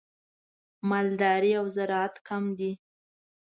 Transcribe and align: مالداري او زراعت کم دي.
مالداري 0.89 1.51
او 1.59 1.65
زراعت 1.75 2.15
کم 2.27 2.43
دي. 2.57 2.71